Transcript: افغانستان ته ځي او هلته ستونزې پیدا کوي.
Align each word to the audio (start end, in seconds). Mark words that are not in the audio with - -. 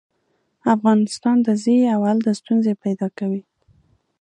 افغانستان 0.75 1.37
ته 1.45 1.51
ځي 1.63 1.77
او 1.95 2.01
هلته 2.09 2.29
ستونزې 2.39 2.73
پیدا 2.83 3.07
کوي. 3.17 3.41